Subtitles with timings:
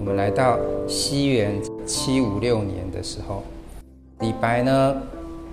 [0.00, 0.58] 我们来到
[0.88, 3.42] 西元七五六年的时候，
[4.20, 4.96] 李白呢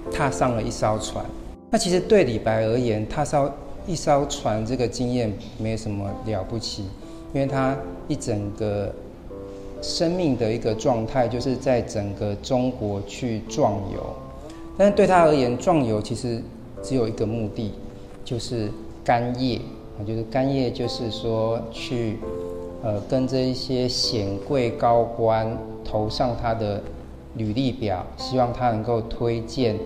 [0.10, 1.26] 踏上了一艘船。
[1.70, 3.54] 那其实对李白而言，踏上
[3.86, 6.83] 一艘船这个经验没什么了不起，
[7.33, 7.76] 因为他
[8.08, 8.90] 一整个
[9.81, 14.02] 生命的一个状态就是在整个中国去壮游。
[14.78, 16.41] 但是对他而言，壮游其实
[16.82, 17.73] 只有一个目的，
[18.23, 18.72] 就是
[19.04, 19.59] 干谒。
[20.05, 22.20] 就是干谒，就是说去，
[22.88, 26.82] 呃，跟这一些显贵高官投上他的
[27.36, 29.77] 履历表，希望他能够推荐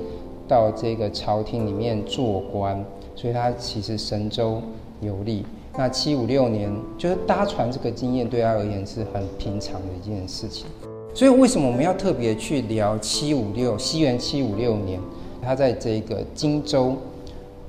[0.48, 4.62] 到这个朝廷里面做官，所以他其实神州
[5.00, 5.44] 游历。
[5.76, 10.68] 那七五六年，就是搭船这个经验对他而言是很平常的一件事情。
[11.12, 15.00] 所以为什么我们要特别去聊七五六，西元七五六年，
[15.42, 16.96] 他在这个荆州。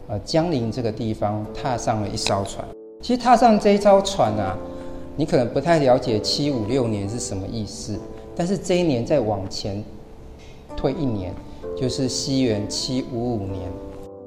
[0.09, 2.63] 呃，江陵这个地方踏上了一艘船。
[3.01, 4.59] 其实踏上这一艘船啊，
[5.17, 7.99] 你可能不太了解七五六年是什么意思。
[8.35, 9.83] 但是这一年再往前
[10.77, 11.35] 推一年，
[11.77, 13.71] 就是西元七五五年。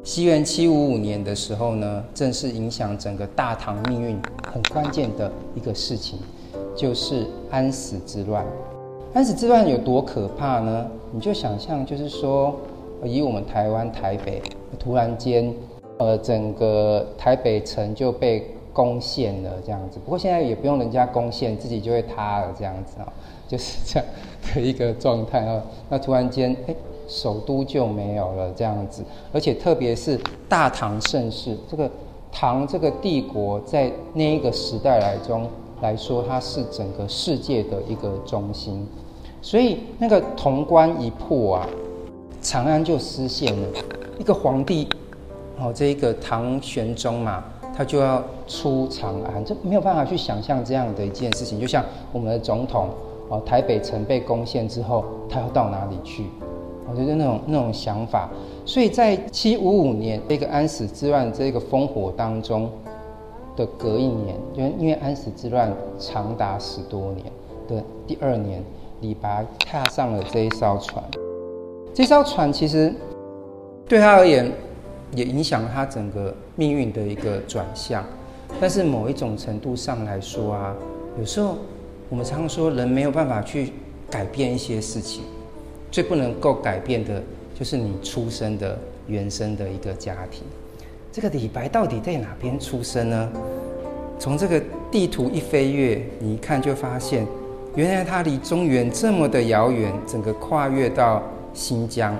[0.03, 4.19] 西元七五五年的时候呢，正是影响整个大唐命运
[4.52, 6.19] 很关键的一个事情，
[6.75, 8.45] 就是安史之乱。
[9.14, 10.86] 安史之乱有多可怕呢？
[11.11, 12.55] 你就想象，就是说，
[13.03, 14.42] 以我们台湾台北
[14.80, 15.53] 突然间。
[15.97, 19.98] 呃，整个台北城就被攻陷了，这样子。
[20.04, 23.08] 不过现在也不用人家攻陷，自己就会塌了，这样子啊，
[23.48, 24.06] 就是这样
[24.54, 25.64] 的一个状态啊。
[25.88, 26.76] 那突然间，哎，
[27.08, 29.02] 首都就没有了，这样子。
[29.32, 31.90] 而且特别是大唐盛世，这个
[32.34, 35.50] 唐这个帝国在那一个时代来中
[35.82, 38.86] 来说，它是整个世界的一个中心。
[39.42, 41.70] 所以那个潼关一破啊，
[42.42, 43.67] 长安就失陷了，
[44.20, 44.89] 一个皇帝。
[45.58, 47.42] 哦，这一个唐玄宗嘛，
[47.76, 51.59] 他就要出长安，这没有办法去想象这样的一件事情。
[51.59, 52.90] 就像我们的总统，
[53.28, 56.26] 哦，台北城被攻陷之后，他要到哪里去？
[56.90, 58.30] 我觉得那种那种想法。
[58.66, 62.70] 所以在七五五年这个安史之乱这个烽火当中
[63.55, 67.26] 的隔一年，就因为安史之乱长达十多年
[67.67, 68.64] 的第二年，
[69.02, 71.04] 李白踏上了这一艘船。
[71.94, 72.94] 这艘船其实
[73.88, 74.49] 对他而言。
[75.11, 78.04] 也影响了他整个命运的一个转向，
[78.60, 80.76] 但是某一种程度上来说啊，
[81.20, 81.58] 有时候
[82.10, 83.73] 我们常说人没有办法去
[84.10, 85.23] 改变一些事情，
[85.92, 87.21] 最不能够改变的
[87.58, 88.77] 就是你出生的
[89.08, 90.43] 原生的一个家庭。
[91.11, 93.30] 这个李白到底在哪边出生呢？
[94.17, 97.27] 从这个地图一飞跃，你一看就发现，
[97.76, 101.22] 原来他离中原这么的遥远，整个跨越到
[101.54, 102.17] 新疆。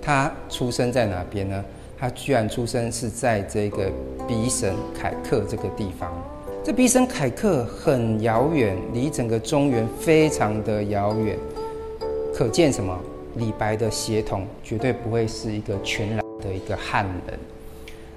[0.00, 1.64] 他出生在哪边呢？
[2.00, 3.92] 他居然出生是在这个
[4.26, 6.10] 比什凯克这个地方。
[6.64, 11.36] 这比什凯克很遥远，离整个中原非常的遥远，
[12.34, 12.98] 可见什么？
[13.36, 17.38] 李白的血统绝对不会是一个全然的一个汉人。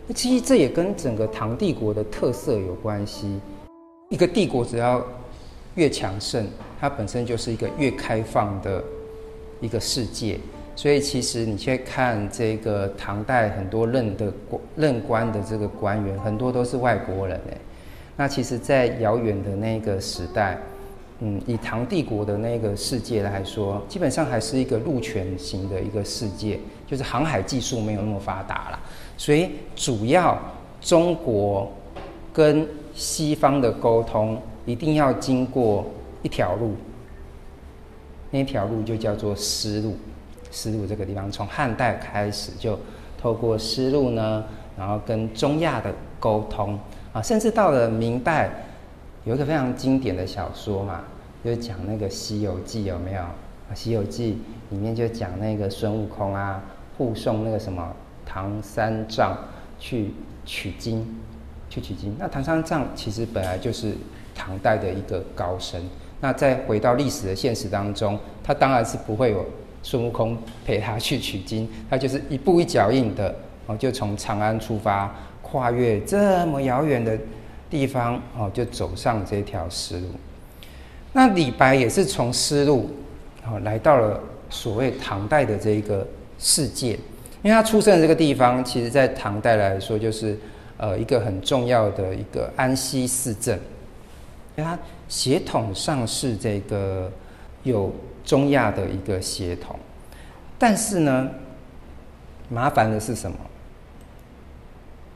[0.08, 3.38] 那其实这也跟整个唐帝国的特色有关系。
[4.10, 5.06] 一个帝国只要
[5.76, 6.48] 越强盛，
[6.80, 8.82] 它本身就是一个越开放的
[9.60, 10.40] 一个世界。
[10.76, 17.58] 所以，其实你去看这个唐代很多任的官任官的这个官员，很多都是外国人哎。
[18.18, 20.58] 那其实，在遥远的那个时代，
[21.20, 28.80] 嗯，以唐帝国的那个世界来说，基本上还是一个陆权型的一个世界，就是航海技术没有那么发达了。
[29.16, 30.38] 所以，主要
[30.82, 31.72] 中国
[32.34, 35.86] 跟西方的沟通一定要经过
[36.24, 36.74] 一条路，
[38.32, 39.96] 那条路就叫做丝路。
[40.54, 42.80] 丝路这个地方，从汉代开始就
[43.20, 44.46] 透过丝路呢，
[44.78, 46.80] 然后跟中亚的沟通
[47.12, 48.52] 啊，甚至到了明代，
[49.26, 51.02] 有一个非常经典的小说嘛，
[51.44, 53.22] 就讲那个《西游记》，有没有？
[53.74, 54.38] 《西游记》
[54.74, 56.62] 里面就讲那个孙悟空啊，
[56.98, 57.92] 护送那个什么
[58.24, 59.36] 唐三藏
[59.80, 60.14] 去
[60.46, 61.20] 取经，
[61.68, 62.16] 去取经。
[62.20, 63.96] 那唐三藏其实本来就是
[64.36, 65.82] 唐代的一个高僧，
[66.22, 69.44] 那再回到历史的现实当中，他当然是不会有。
[69.84, 73.36] 孙悟空陪他去取经，他就是一步一脚印的
[73.66, 77.20] 哦，就从长安出发，跨越这么遥远的
[77.70, 80.08] 地方哦，就走上这条丝路。
[81.12, 82.90] 那李白也是从丝路
[83.46, 84.18] 哦来到了
[84.50, 86.08] 所谓唐代的这一个
[86.40, 86.94] 世界，
[87.42, 90.40] 因为他出生的这个地方，其实在唐代来说就是
[90.78, 93.60] 呃一个很重要的一个安西四镇，
[94.56, 97.12] 因为他血统上是这个
[97.64, 97.94] 有。
[98.24, 99.76] 中亚的一个协同，
[100.58, 101.30] 但是呢，
[102.50, 103.38] 麻烦的是什么？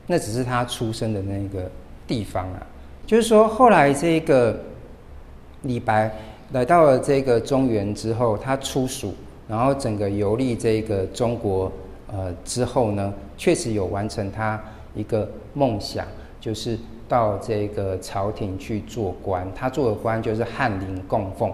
[0.06, 1.70] 那只是他出生的那个
[2.06, 2.66] 地方啊。
[3.06, 4.58] 就是说，后来这个
[5.62, 6.10] 李白
[6.52, 9.14] 来到了这个中原之后，他出蜀，
[9.48, 11.72] 然后整个游历这个中国，
[12.12, 14.62] 呃之后呢，确实有完成他
[14.94, 16.06] 一个梦想，
[16.38, 16.78] 就是
[17.08, 19.46] 到这个朝廷去做官。
[19.54, 21.50] 他做的官就是翰林供奉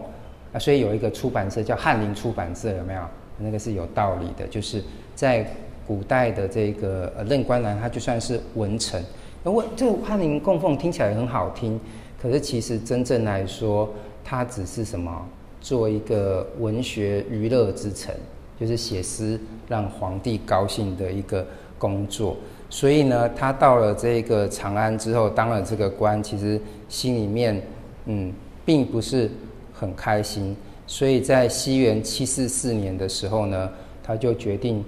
[0.55, 3.03] 啊，所以有一个出版社叫翰林出版社，有没有？
[3.37, 4.83] 那个是有道理的，就是
[5.15, 5.47] 在
[5.87, 9.05] 古代的这个呃任官男，他就算是文臣。
[9.43, 11.79] 那我这个翰林供奉听起来很好听，
[12.23, 13.93] 可是其实真正来说，
[14.25, 15.13] 他只是什么？
[15.61, 18.15] 做一个文学娱乐之臣，
[18.61, 21.47] 就是写诗让皇帝高兴的一个
[21.79, 22.37] 工作。
[22.69, 26.61] 所以呢，他到了这个长安之后，当了这个官，其实
[26.91, 27.61] 心里面
[28.05, 28.31] 嗯，
[28.65, 29.31] 并不是
[29.75, 30.57] 很开心。
[30.87, 33.71] 所以在西元七四四年的时候呢，
[34.03, 34.85] 他就决定，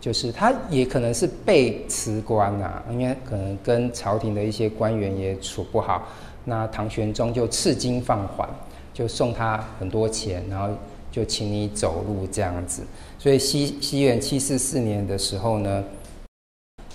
[0.00, 6.08] 就是他也可能是被辞官啊，因为可能跟朝廷的一些官员也处不好。
[6.44, 8.48] 那唐玄宗就赐金放缓，
[8.92, 10.68] 就送他很多钱，然后
[11.10, 12.82] 就请你走路这样子。
[13.16, 15.84] 所以西西元七四四年的时候呢，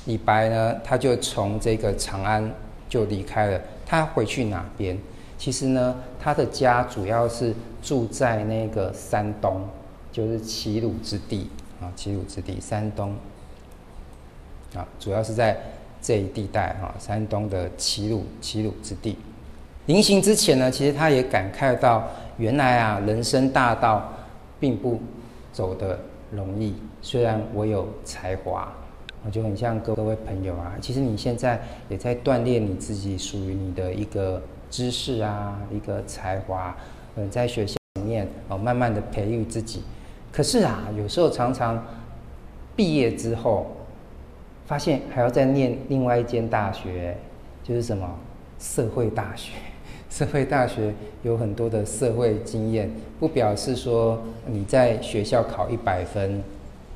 [0.04, 2.54] 李白呢，他就从这个长安
[2.90, 3.62] 就离开了。
[3.86, 4.98] 他回去哪边？
[5.38, 9.62] 其实呢，他的家主要是住在那个山东，
[10.12, 11.48] 就是齐鲁之地
[11.80, 13.14] 啊，齐鲁之地，山东
[14.76, 15.56] 啊，主要是在
[16.02, 19.16] 这一地带啊，山东的齐鲁，齐鲁之地。
[19.86, 22.08] 临行之前呢，其实他也感慨到，
[22.38, 24.12] 原来啊，人生大道
[24.60, 25.00] 并不
[25.54, 26.00] 走得
[26.32, 26.74] 容易。
[27.04, 28.74] 虽然我有才华，
[29.24, 34.42] 我就很像各位朋友啊，其实你现在也在锻炼你自己属于你的一个。
[34.70, 36.76] 知识啊，一个才华，
[37.16, 39.82] 嗯，在学校里面哦，慢慢的培育自己。
[40.32, 41.84] 可是啊，有时候常常
[42.76, 43.68] 毕业之后，
[44.66, 47.18] 发现还要再念另外一间大学，
[47.64, 48.08] 就是什么
[48.60, 49.54] 社会大学。
[50.10, 50.94] 社会大学
[51.24, 56.42] 有很多的社会经验，不表示说你在学校考一百分，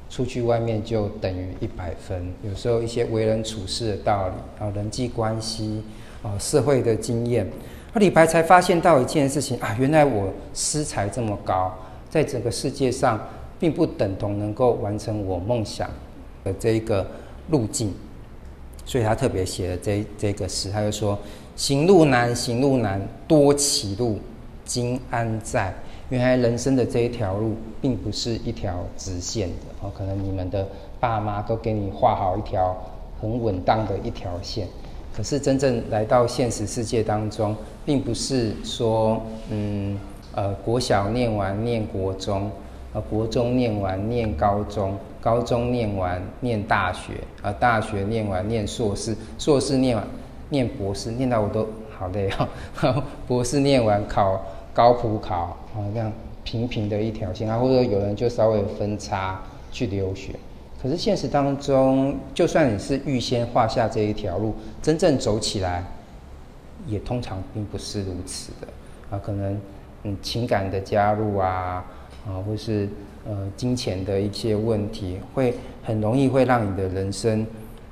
[0.10, 2.32] 出去外面就等于一百分。
[2.44, 5.84] 有时候一些为人处事的道理啊，人际关系。
[6.24, 7.50] 哦，社会的经验，
[7.94, 11.74] 那李白才发现到一件事情啊，原来我诗才这么高，
[12.10, 13.20] 在整个世界上
[13.60, 15.90] 并不等同能够完成我梦想
[16.44, 17.06] 的这一个
[17.50, 17.94] 路径，
[18.86, 21.18] 所以他特别写了这这个诗，他就说
[21.58, 24.20] ：“行路难，行路难，多歧路，
[24.64, 25.74] 今安在？”
[26.10, 30.68] 原来人生的这一条路，并不是一条直线的哦，可能你们的
[31.00, 32.76] 爸妈都给你画好一条
[33.20, 34.68] 很稳当的一条线。
[35.16, 37.56] 可是真正来到现实世界当中，
[37.86, 39.98] 并不是说，嗯，
[40.34, 42.50] 呃，国小念完念国中，
[42.94, 50.08] 呃，国中念完念高中，高中念完念大学，呃，大学念完念硕士，硕士念完
[50.50, 51.68] 念博士，念到我都
[51.98, 53.04] 好累哦。
[53.28, 54.42] 博士念完考
[54.74, 56.12] 高普考，啊，这样
[56.46, 59.42] 平平的一条线啊，或者有人就稍微分叉
[59.72, 60.32] 去留学。
[60.82, 65.84] 可是现实当中，就算你是预先画下这一条路，真正走起来，
[66.88, 68.68] 也通常并不是如此的
[69.16, 69.22] 啊。
[69.24, 69.56] 可能
[70.06, 71.86] 嗯情感的加入啊，
[72.26, 72.90] 啊或是
[73.30, 77.46] 呃金钱的一些问题，会很容易会让你的人生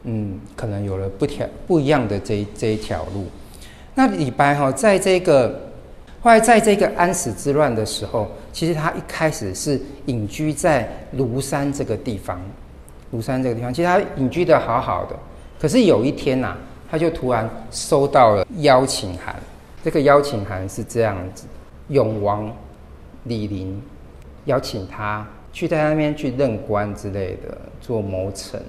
[0.05, 3.25] 嗯可能有了不条不一样的这一这一条路。
[3.93, 5.69] 那李白哈，在这个
[6.21, 12.41] 后来在这个安史之乱的时候，其实他一开始是隐居在庐山这个地方。
[13.11, 15.15] 庐山这个地方，其实他隐居的好好的，
[15.59, 16.57] 可是有一天呐、啊，
[16.91, 19.35] 他就突然收到了邀请函。
[19.83, 21.47] 这个邀请函是这样子：
[21.87, 22.51] 永王
[23.23, 23.81] 李璘
[24.45, 28.61] 邀请他去在那边去任官之类的，做谋臣。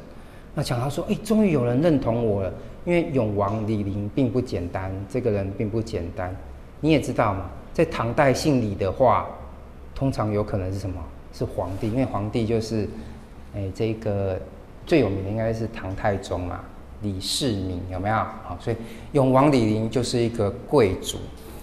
[0.54, 2.52] 那讲他说：“哎，终于有人认同我了，
[2.84, 6.34] 因为永王李璘并不简单，这个人并不简单。
[6.80, 9.26] 你也知道嘛，在唐代姓李的话，
[9.94, 10.96] 通常有可能是什么？
[11.32, 12.88] 是皇帝，因为皇帝就是。”
[13.54, 14.38] 哎，这个
[14.86, 16.60] 最有名的应该是唐太宗嘛，
[17.02, 18.14] 李世民有没有？
[18.14, 18.76] 好，所以
[19.12, 21.18] 永王李璘就是一个贵族，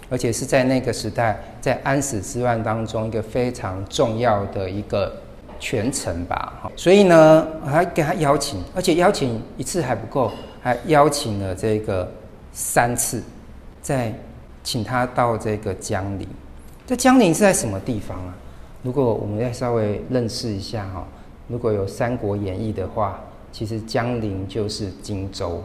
[0.09, 5.15] 而且是在那个时代，在安史之乱当中一个非常重要的一个
[5.59, 6.53] 权臣吧。
[6.61, 12.11] 好，所以呢，还给他邀请，而且邀请一次还不够，还邀请了这个
[12.51, 13.23] 三次，
[13.81, 14.13] 再
[14.63, 16.27] 请他到这个江陵。
[16.85, 18.35] 这江陵是在什么地方啊？
[18.83, 21.07] 如果我们再稍微认识一下哈。
[21.47, 25.63] 如果有《三国演义》的话，其实江陵就是荆州，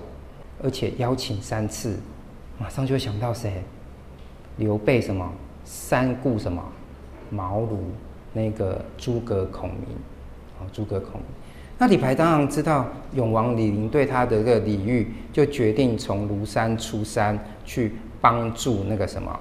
[0.62, 1.96] 而且邀请三次，
[2.58, 3.62] 马上就想到谁？
[4.58, 5.28] 刘备什么？
[5.64, 6.62] 三顾什么？
[7.30, 7.78] 茅庐
[8.32, 9.80] 那个诸葛孔明，
[10.60, 11.22] 啊，诸葛孔明。
[11.78, 19.36] 那李白当然知道永王李璘对他的这个礼遇，就决定从庐山出山去帮助那个什么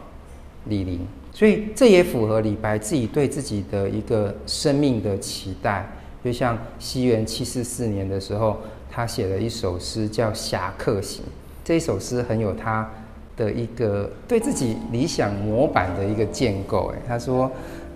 [0.65, 1.01] 李璘。
[1.31, 5.87] 所以这也符合李白自己对自己的一个生命的期待。
[6.23, 8.57] 就像西元七四四年的时候，
[8.89, 11.23] 他写了一首诗叫《侠客行》，
[11.63, 12.89] 这首诗很有他
[13.35, 16.93] 的一个对自己理想模板的一个建构。
[16.95, 17.49] 哎，他说，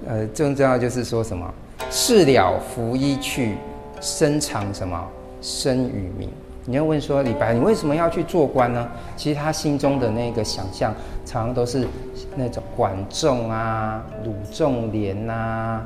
[0.07, 1.53] 呃，最重要就是说什么？
[1.91, 3.55] 事了拂衣去，
[4.01, 5.07] 深藏什么？
[5.41, 6.29] 身与名。
[6.67, 8.89] 你要问说李白，你为什么要去做官呢？
[9.15, 10.91] 其实他心中的那个想象，
[11.23, 11.87] 常常都是
[12.35, 15.85] 那种管仲啊、鲁仲连啊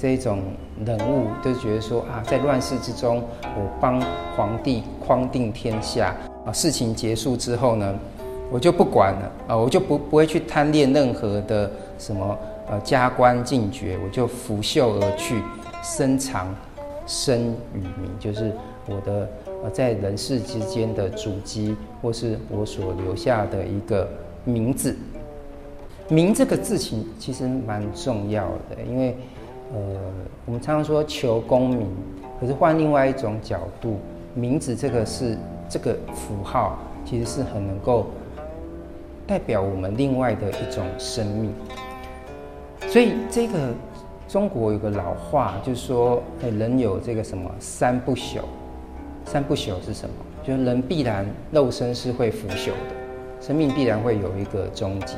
[0.00, 0.40] 这种
[0.84, 4.00] 人物，都觉得说啊，在乱世之中，我帮
[4.36, 6.14] 皇帝匡定天下
[6.44, 7.98] 啊，事情结束之后呢，
[8.50, 12.38] 我就不管了啊，我就不不会去贪恋任何的什么
[12.70, 15.42] 呃加官进爵，我就拂袖而去，
[15.82, 16.54] 深藏
[17.06, 18.52] 身与名，就是
[18.86, 19.28] 我的。
[19.60, 24.08] 呃，在人世之间的足迹，或是我所留下的一个
[24.44, 24.96] 名字，
[26.08, 29.16] 名这个字情其实蛮重要的，因为
[29.72, 29.78] 呃，
[30.46, 31.86] 我们常常说求功名，
[32.40, 33.98] 可是换另外一种角度，
[34.34, 35.36] 名字这个是
[35.68, 38.06] 这个符号，其实是很能够
[39.26, 41.52] 代表我们另外的一种生命。
[42.88, 43.74] 所以这个
[44.26, 48.40] 中国有个老话，就是说，人有这个什么三不朽。
[49.26, 50.14] 三不朽是什么？
[50.42, 55.16] 就是人必然肉身是会腐朽的，生命必然会有一个终结。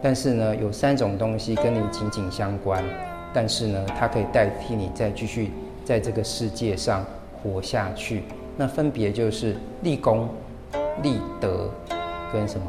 [0.00, 2.82] 但是呢，有三种东西跟你紧紧相关，
[3.32, 5.50] 但是呢，它可以代替你再继续
[5.84, 7.04] 在这个世界上
[7.42, 8.22] 活下去。
[8.56, 10.28] 那分别就是立功、
[11.02, 11.70] 立德
[12.32, 12.66] 跟什么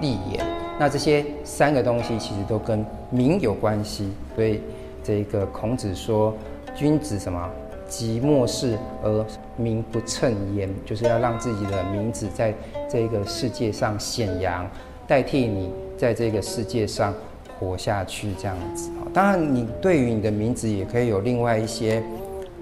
[0.00, 0.44] 立言。
[0.78, 4.12] 那这些三个东西其实都跟名有关系。
[4.34, 4.60] 所以
[5.02, 6.34] 这个孔子说，
[6.74, 7.48] 君子什么？
[7.88, 9.24] 即末世而
[9.56, 12.52] 名不称焉，就是要让自己的名字在
[12.90, 14.68] 这个世界上显扬，
[15.06, 17.14] 代替你在这个世界上
[17.60, 19.05] 活下去，这样子啊。
[19.16, 22.02] 当然，你对于你的名字也可以有另外一些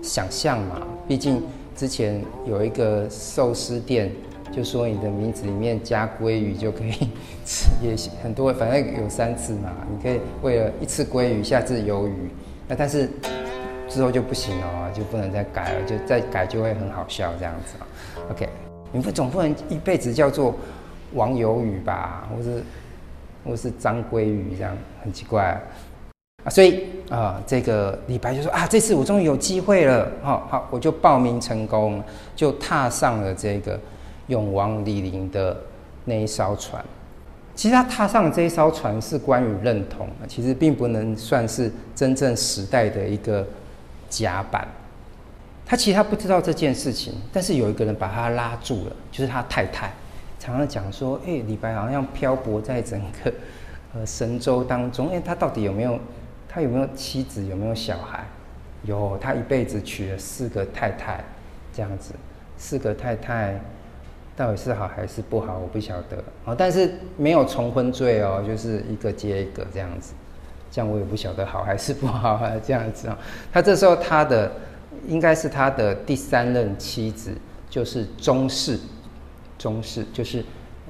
[0.01, 0.81] 想象嘛。
[1.09, 1.43] 毕竟
[1.75, 4.09] 之前有一个寿司店，
[4.53, 6.93] 就说你的名字里面加鲑鱼就可以
[7.45, 9.73] 吃，也很多，反正有三次嘛。
[9.91, 12.31] 你可以为了一次鲑鱼，下次鱿鱼，
[12.69, 13.11] 那但是。
[13.87, 17.87] 之后就不行了，就不能再改了，就再改就会很好笑这样子啊。
[18.31, 18.49] OK，
[18.91, 20.55] 你不总不能一辈子叫做
[21.13, 22.63] 王鱿鱼吧，或是
[23.45, 25.61] 或是张鲑鱼这样，很奇怪。
[26.45, 32.03] 啊所以啊，这个李白就说啊，这次我终于有机会了，好好，我就报名成功，
[32.37, 33.79] 就踏上了这个
[34.29, 35.57] 永王李陵的
[36.05, 36.85] 那一艘船。
[37.55, 43.45] 其实他踏上这一艘船是关于认同，其实并不能算是真正时代的一个。
[44.11, 44.69] 甲板，
[45.67, 49.93] 他其实他不知道这件事情，但是有一个人把他拉住了，就是他太太，
[50.39, 53.33] 常常讲说，哎，李白好像漂泊在整个
[53.93, 55.99] 呃神州当中，哎，他到底有没有，
[56.55, 58.25] 他有没有妻子，有没有小孩？
[58.85, 61.19] 有，他一辈子娶了四个太太，
[61.73, 62.15] 这样子，
[62.57, 63.61] 四个太太
[64.37, 66.17] 到底是好还是不好，我不晓得。
[66.45, 70.15] 啊，但是没有重婚罪哦，就是一个接一个这样子。
[70.71, 73.19] 这样我也不晓得好还是不好啊，这样子啊，
[73.53, 74.53] 他这时候他的
[75.09, 77.33] 应该是他的第三任妻子，
[77.69, 78.79] 就是钟氏，
[79.59, 80.45] 钟氏就是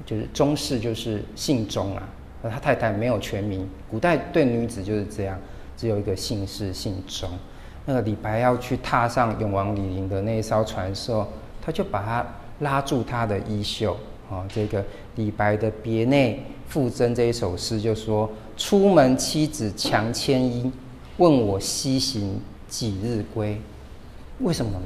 [0.05, 2.07] 就是钟氏就是姓钟啊，
[2.43, 5.39] 而他太太没有全名，古代对女子就是这样，
[5.77, 7.29] 只有一个姓氏姓钟。
[7.85, 11.27] 那个李白要去踏上永王李陵的那一艘船的时候，
[11.61, 12.25] 他就把他
[12.59, 13.95] 拉住他的衣袖
[14.29, 14.83] 啊，这个
[15.15, 18.29] 李白的别内赋征这一首诗就说。
[18.57, 20.71] 出门妻子强牵衣，
[21.17, 22.39] 问我西行
[22.69, 23.59] 几日归？
[24.39, 24.85] 为什么呢？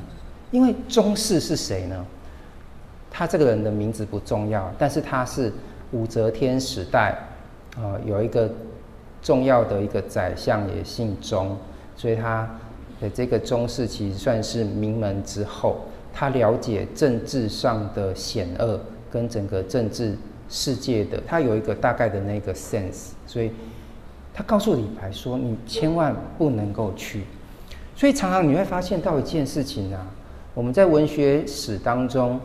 [0.50, 2.03] 因为钟氏是谁呢？
[3.12, 5.53] 他这个人的名字不重要，但是他是
[5.91, 7.15] 武则天时代
[7.75, 8.50] 啊、呃，有一个
[9.21, 11.57] 重要的一个宰相也姓钟，
[11.95, 12.49] 所以他
[13.01, 15.81] 的这个钟氏其实算是名门之后，
[16.13, 18.79] 他了解政治上的险恶
[19.11, 20.15] 跟整个政治。
[20.51, 23.51] 世界的，他有一个大概的那个 sense，所以
[24.33, 27.25] 他告诉李白说：“你千万不能够去。”
[27.95, 30.07] 所以常常你会发现到一件事情啊，
[30.55, 32.39] 我们在文学史当中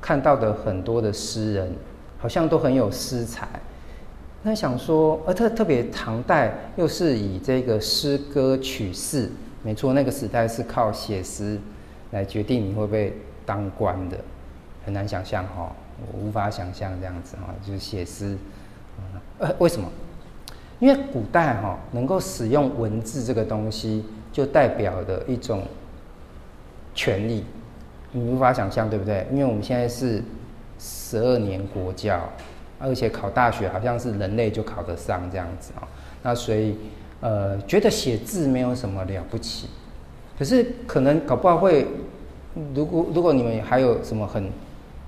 [0.00, 1.72] 看到的很多的诗人，
[2.18, 3.48] 好像都很有诗才。
[4.46, 9.30] 那想说，呃特特别唐代又是以这个诗歌取士，
[9.62, 11.58] 没错，那个时代是靠写诗
[12.10, 14.18] 来决定你会不会当官的，
[14.84, 15.68] 很难想象哈、哦。
[16.12, 18.36] 我无法想象这样子哈，就是写诗，
[19.38, 19.88] 呃，为什么？
[20.78, 25.62] 因为古代哈能够使用文字这个东西，就代表的一种
[26.94, 27.44] 权利，
[28.12, 29.26] 你无法想象对不对？
[29.32, 30.22] 因为我们现在是
[30.78, 32.28] 十二年国教，
[32.78, 35.86] 而且考大学好像是人类就考得上这样子啊。
[36.22, 36.76] 那所以
[37.20, 39.68] 呃觉得写字没有什么了不起，
[40.38, 41.86] 可是可能搞不好会，
[42.74, 44.44] 如果如果你们还有什么很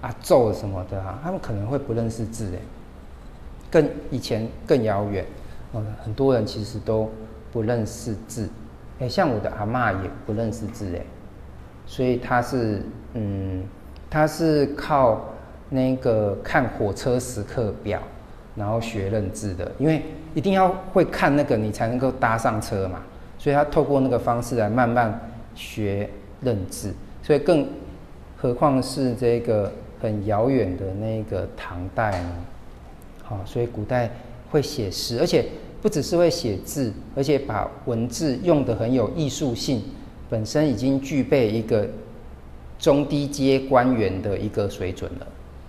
[0.00, 2.58] 啊咒什么的啊，他们可能会不认识字哎，
[3.70, 5.24] 更以前更遥远，
[5.72, 7.10] 呃，很多人其实都
[7.52, 8.48] 不认识字，
[9.00, 11.00] 哎，像我的阿嬷也不认识字哎，
[11.86, 12.82] 所以他是
[13.14, 13.64] 嗯，
[14.10, 15.24] 他是靠
[15.70, 18.00] 那个看火车时刻表，
[18.54, 20.02] 然后学认字的，因为
[20.34, 23.02] 一定要会看那个你才能够搭上车嘛，
[23.38, 25.20] 所以他透过那个方式来慢慢
[25.54, 26.08] 学
[26.40, 27.66] 认字，所以更
[28.36, 32.32] 何况是这个很遥远的那个唐代呢？
[33.24, 34.10] 好，所以古代
[34.50, 35.44] 会写诗，而且
[35.82, 39.82] 不只是会写字，而且把文字用的很有艺术性，
[40.28, 41.88] 本身已经具备一个
[42.78, 45.26] 中低阶官员的一个水准了，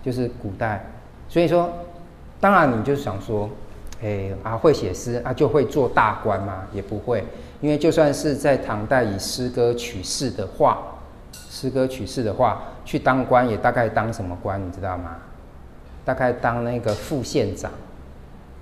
[0.07, 0.81] 就是古代。
[1.27, 1.69] 所以说，
[2.39, 3.49] 当然你就想说，
[4.01, 6.63] 哎啊会写诗啊就会做大官吗？
[6.71, 7.21] 也不会，
[7.59, 10.77] 因为就算是在唐代以诗歌取士的话，
[11.33, 15.17] 诗歌取士的话，去当官也大概当什么官，你知道吗？
[16.05, 17.69] 大概当那个副县长，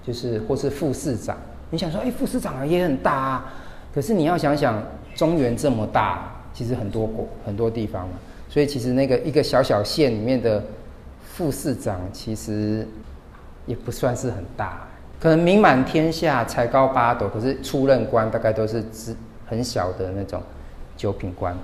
[0.02, 1.38] 就是或是副市长。
[1.70, 3.54] 你想说，哎，副市长也很大啊。
[3.94, 4.82] 可是你要想想，
[5.14, 8.16] 中原这么大，其实很多国很多地方嘛。
[8.50, 10.64] 所以其实那个一个小小县里面的
[11.36, 12.88] 副市长，其实
[13.66, 14.88] 也不算是很大。
[15.20, 19.16] 可能名满天下，才高八斗，可是出任官大概都是只
[19.46, 20.42] 很小的那种
[20.96, 21.58] 九品官。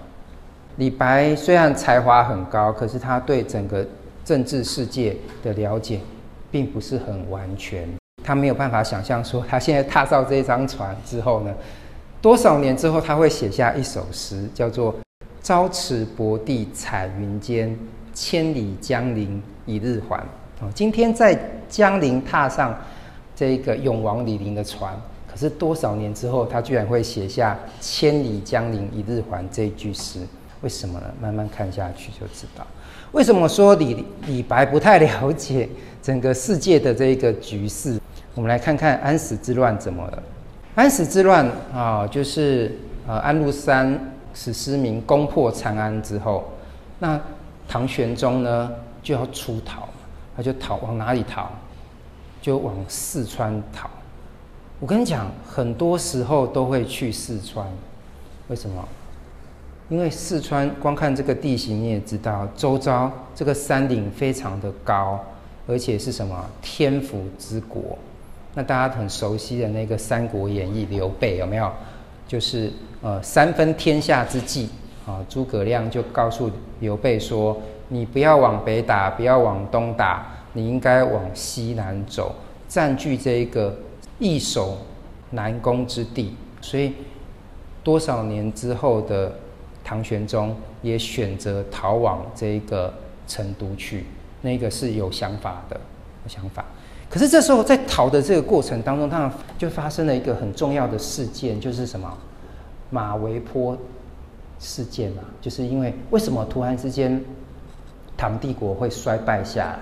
[0.77, 3.85] 李白虽然才华很高，可是他对整个。
[4.23, 5.99] 政治世界的了解
[6.51, 7.89] 并不是很完全，
[8.23, 11.51] 他没有办法想象说，他现在踏上这张船之后呢，
[12.21, 14.95] 多少年之后他会写下一首诗，叫做
[15.41, 17.75] “朝辞薄地彩云间，
[18.13, 20.17] 千里江陵一日还”。
[20.61, 21.37] 哦，今天在
[21.67, 22.77] 江陵踏上
[23.35, 24.93] 这个永王李璘的船，
[25.29, 30.19] 可是多少年之后，他居然会写下“千里江陵一日还”这一句诗？
[30.61, 31.07] 为什么呢？
[31.19, 32.65] 慢慢看下去就知道。
[33.13, 35.67] 为什么说李李白不太了解
[36.01, 37.99] 整个世界的这个局势？
[38.35, 40.23] 我们来看看安史之乱怎么了。
[40.75, 43.99] 安史之乱啊，就是呃安禄山
[44.35, 46.43] 史思明攻破长安之后，
[46.99, 47.19] 那
[47.71, 48.69] 唐玄宗呢
[49.01, 49.87] 就要出逃，
[50.35, 51.47] 他就逃往哪里逃？
[52.41, 53.89] 就往四川逃。
[54.81, 57.65] 我跟你讲，很多时候都会去四川，
[58.49, 58.85] 为什么？
[59.87, 65.17] 因为四川光看这个地形，你也知道，周遭这个山岭非常的高，
[65.65, 67.97] 而且是什么天府之国。
[68.53, 71.71] 那大家很熟悉的那个《三国演义》，刘备有没有？
[72.27, 72.69] 就是
[73.01, 74.69] 呃三分天下之际
[75.11, 77.57] 啊，诸葛亮就告诉刘备说
[77.89, 82.35] ：“你不要往北打，不要往东打，你应该往西南走，
[82.67, 83.75] 占据这一个
[84.19, 84.77] 易守
[85.31, 86.93] 难攻之地。”所以
[87.83, 89.31] 多少年之后的。
[89.83, 92.93] 唐玄宗也选择逃往这个
[93.27, 94.05] 成都去，
[94.41, 95.75] 那个是有想法的，
[96.23, 96.63] 有想法。
[97.09, 102.15] 可是这时候在逃的这个过程当中，当然就发生了一个很重要的事件，就是什么
[102.91, 103.75] 马嵬坡
[104.61, 105.23] 事件嘛。
[105.41, 107.21] 就是因为为什么突然之间
[108.15, 109.79] 唐帝国会衰败下来？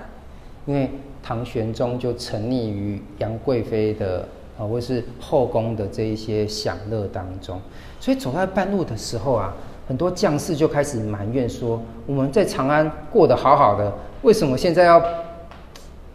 [0.65, 0.89] 因为
[1.21, 7.61] 唐玄宗就沉溺于杨贵妃的啊，或是后宫的这一些享乐当中，
[7.99, 9.53] 所以走在半路的时候啊。
[9.87, 15.03] 很多将士就开始埋怨说：“我们在长安过得好好的，为什么现在要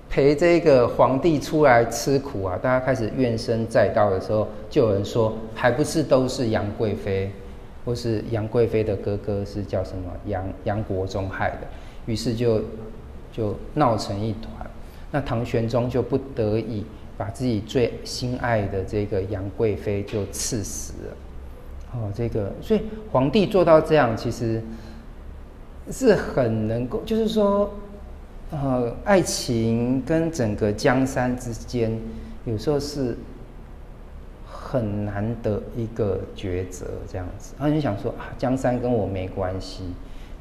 [0.09, 7.33] 陪这个皇帝出来吃苦啊？”大家开始怨声载道的时候，就有人说：“还不是都是杨贵妃，
[7.85, 11.67] 或是杨贵妃的哥哥是叫什么杨杨国忠害的。”
[12.07, 12.63] 于是就
[13.33, 14.51] 就闹成一团。
[15.11, 16.85] 那唐玄宗就不得已
[17.17, 21.17] 把自己最心爱的这个杨贵妃就赐死了。
[21.93, 24.61] 哦，这个，所以皇帝做到这样，其实
[25.93, 27.73] 是很能够，就是说，
[28.51, 31.97] 呃，爱情跟整个江山之间，
[32.45, 33.17] 有时候是
[34.75, 37.55] 很难的一个抉择，这样子。
[37.59, 39.85] 然后你想说啊，江山跟我没关系，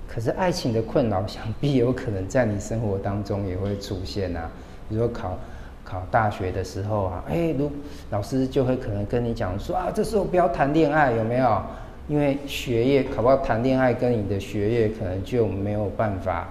[0.08, 4.50] 可是爱情的困扰，想必有可能在你生活当中也会出现啊，
[4.89, 5.38] 比如说考。
[5.86, 7.69] 考大学的时候啊，哎，如
[8.10, 11.62] 老师就会可能跟你讲说啊，这时候不要谈恋爱，有没有？
[12.08, 16.48] 因为学业考不到，谈恋爱跟你的学业可能就没有办法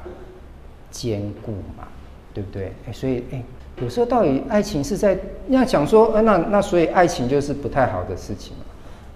[0.91, 1.89] 兼顾嘛，
[2.35, 2.73] 对不对？
[2.87, 3.43] 哎，所以哎，
[3.81, 8.65] 有时候到底爱情是在你要讲说，那那所以爱情就是不太好的事情嘛？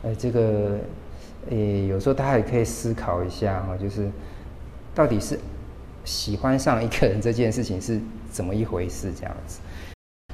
[0.05, 0.79] 哎，这个
[1.51, 1.57] 哎，
[1.89, 4.09] 有时候大家也可以思考一下哈，就是
[4.95, 5.39] 到底是
[6.05, 9.13] 喜欢上一个人这件事情是怎么一回事？
[9.13, 9.61] 这样子。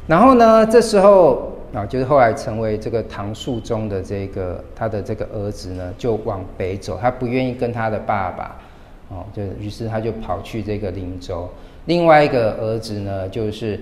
[0.07, 8.57] 然后呢，这时候啊，就是后来成为这个唐肃宗的这个他的这个儿子呢，就往北走，他不愿意跟他的爸爸，
[9.09, 11.49] 哦，就于是他就跑去这个灵州。
[11.87, 13.79] 另外一个儿子呢，就是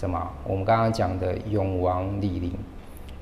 [0.00, 0.30] 什么？
[0.44, 2.52] 我们刚刚讲的永王李璘。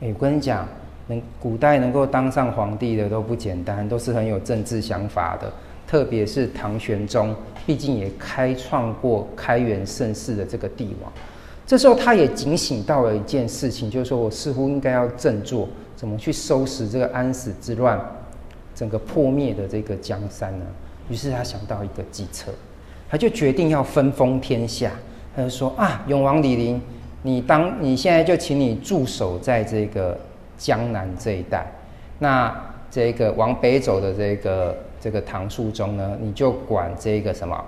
[0.01, 0.65] 哎，我跟你讲，
[1.09, 5.53] 能古代能够当上皇帝的都不简单，都是很有政治想法的。
[5.89, 7.35] 特别是唐玄宗，
[7.67, 11.13] 毕竟也开创过开元盛世的这个帝王。
[11.67, 18.01] 这时候，他也警醒到了一件事情，就是说我似乎应该要振作，怎么去收拾这个安史之乱，
[18.73, 20.65] 整个破灭的这个江山呢？
[21.09, 22.53] 于是他想到一个计策，
[23.09, 24.93] 他就决定要分封天下。
[25.39, 26.81] 他就说啊，永王李璘，
[27.23, 30.19] 你当你现在就请你驻守在这个
[30.57, 31.65] 江南这一带，
[32.19, 32.53] 那
[32.91, 37.65] 这个往北走的这个这个唐肃宗呢，你就管这个什么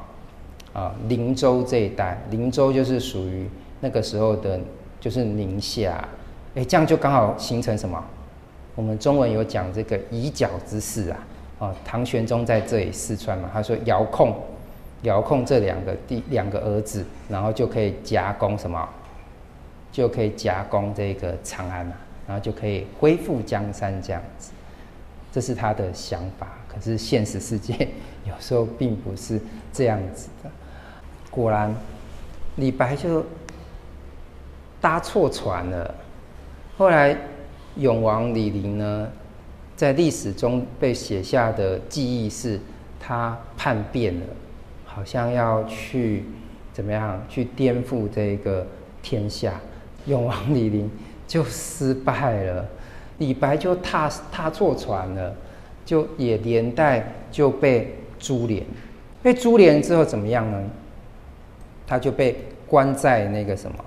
[0.72, 3.48] 啊，灵州这一带，灵州就是属于。
[3.82, 4.60] 那个时候的，
[5.00, 6.06] 就是宁夏，
[6.54, 7.98] 哎，这样就刚好形成什么？
[8.74, 11.18] 我们中文有讲这个以角之势啊，
[11.60, 14.36] 啊，唐玄宗在这里四川嘛，他说遥控，
[15.02, 18.88] 遥控这两个第两个儿子，然后就可以夹攻什么？
[19.92, 21.94] 就可以夹攻这个长安嘛，
[22.26, 24.52] 然后就可以恢复江山这样子，
[25.32, 26.48] 这是他的想法。
[26.68, 27.88] 可是现实世界
[28.24, 29.40] 有时候并不是
[29.72, 30.50] 这样子的，
[31.30, 31.74] 果然
[32.56, 33.24] 李白就。
[34.82, 35.94] 搭错船了。
[36.78, 37.14] 后来，
[37.76, 39.06] 永王李璘呢，
[39.76, 42.58] 在历史中被写下的记忆是，
[42.98, 44.26] 他叛变了，
[45.00, 46.24] 好像要去
[46.74, 48.66] 怎么样去颠覆这个
[49.00, 49.58] 天下。
[50.04, 50.90] 永王李璘
[51.26, 52.68] 就失败了，
[53.16, 55.34] 李白就踏踏错船了，
[55.86, 58.62] 就也连带就被株连。
[59.22, 60.62] 被株连之后怎么样呢？
[61.86, 62.36] 他就被
[62.66, 63.82] 关在那个什么？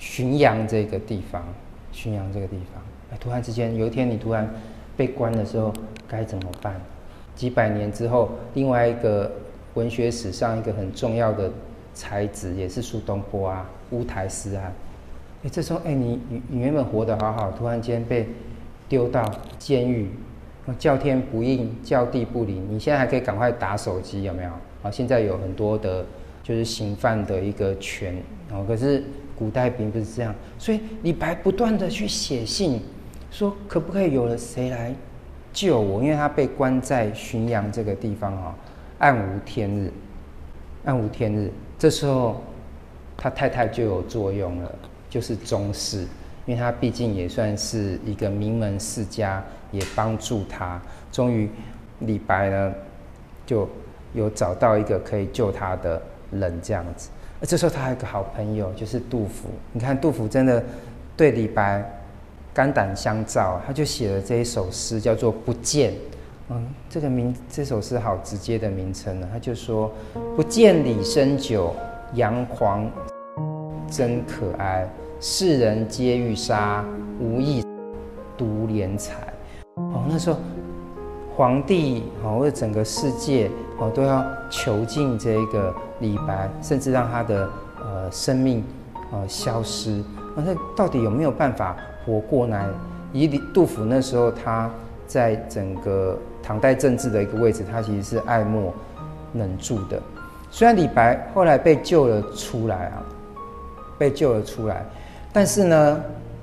[0.00, 1.44] 浔阳这个地方，
[1.92, 2.82] 浔阳这个地方，
[3.20, 4.48] 突然之间有一天你突然
[4.96, 5.70] 被关的时候
[6.08, 6.80] 该怎么办？
[7.34, 9.30] 几百年之后，另外一个
[9.74, 11.50] 文学史上一个很重要的
[11.94, 14.72] 才子，也是苏东坡啊，乌台诗案。
[15.44, 18.28] 哎，这时候哎，你你原本活得好好，突然间被
[18.88, 19.24] 丢到
[19.58, 20.10] 监狱，
[20.78, 22.66] 叫天不应，叫地不灵。
[22.70, 24.50] 你现在还可以赶快打手机，有没有？
[24.82, 26.04] 啊，现在有很多的，
[26.42, 28.16] 就是刑犯的一个权
[28.50, 29.02] 哦，可是。
[29.34, 32.80] 古代并不是这样，所以李白不断的去写信，
[33.28, 34.94] 说可不可以有了谁来
[35.52, 36.00] 救我？
[36.00, 38.54] 因为他被关在浔阳这个地方啊，
[39.02, 39.92] 暗无天日，
[40.84, 41.50] 暗无天日。
[41.76, 42.40] 这时候
[43.16, 44.72] 他太太就有作用了，
[45.10, 46.02] 就是宗室，
[46.46, 50.80] 因为他毕竟也算是一个名门世家，也帮助他。
[51.10, 51.50] 终于
[51.98, 52.72] 李白呢，
[53.44, 53.68] 就
[54.14, 57.10] 有找到一个可以救他的人，这样子。
[57.40, 59.48] 而这时候他还有个好朋友，就是杜甫。
[59.72, 60.62] 你看杜甫真的
[61.16, 61.84] 对李白
[62.54, 65.90] 肝胆相照，他就写了这一首诗，叫做《不见》。
[66.54, 69.90] 嗯，这个名这首诗好直接的名称呢，他就说
[70.36, 71.74] ：“不见李绅酒，
[72.14, 72.90] 杨狂
[73.90, 74.86] 真可哀。
[75.18, 76.84] 世人皆欲杀，
[77.18, 77.64] 无意
[78.36, 79.16] 独怜才。”
[79.76, 80.38] 哦，那时候
[81.34, 85.74] 皇帝哦，或者整个世界哦，都要囚禁这个。
[86.00, 87.48] 李白甚至让他的
[87.80, 88.64] 呃生命
[89.12, 90.02] 呃消失，
[90.34, 92.66] 那他到底有没有办法活过来？
[93.12, 94.68] 以李杜甫那时候他
[95.06, 98.72] 在整个唐代政治的一个位置，他其实是爱莫
[99.32, 100.00] 能助的。
[100.50, 103.02] 虽然李白后来被救了出来啊，
[103.98, 104.84] 被救了出来，
[105.32, 106.00] 但是呢，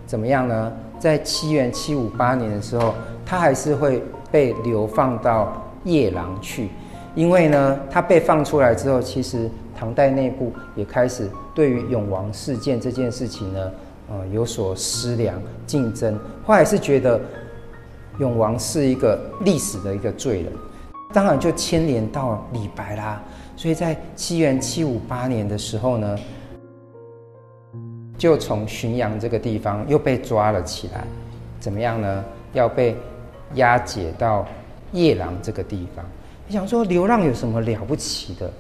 [0.07, 0.71] 怎么样呢？
[0.97, 2.93] 在七元七五八年的时候，
[3.25, 6.69] 他还是会被流放到夜郎去。
[7.15, 13.71] 因为呢，他被放出来之后，其实唐代内部也开始对于永王事件这件事情呢，
[14.09, 16.17] 呃，有所思量、竞争。
[16.45, 17.19] 后来是觉得
[18.19, 20.53] 永王是一个历史的一个罪人，
[21.13, 23.21] 当然就牵连到李白啦。
[23.55, 26.17] 所以在七元七五八年的时候呢，
[28.17, 31.03] 就从浔阳这个地方又被抓了起来，
[31.59, 32.23] 怎么样呢？
[32.53, 32.95] 要被
[33.55, 34.45] 押解到
[34.91, 36.03] 夜郎这个地方。
[36.47, 38.51] 你想说流浪有什么了不起的？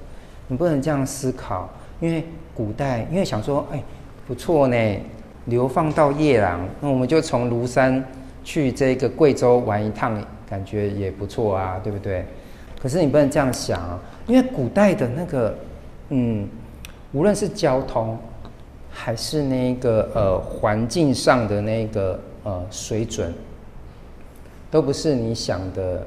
[0.47, 1.69] 你不能这样思考，
[1.99, 3.83] 因为古代，因为想说，哎，
[4.27, 4.97] 不错呢，
[5.45, 8.03] 流放到夜郎，那我们就从庐山
[8.43, 12.25] 去这个贵州玩一趟，感觉也不错啊，对不对？
[12.81, 15.55] 可是你不能这样想啊，因为古代的那个，
[16.09, 16.47] 嗯，
[17.11, 18.17] 无论是交通，
[18.89, 23.33] 还是那个呃环境上的那个呃水准，
[24.71, 26.05] 都不是你想的。